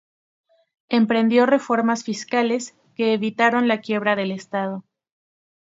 [0.89, 4.83] Emprendió reformas fiscales que evitaron la quiebra del estado.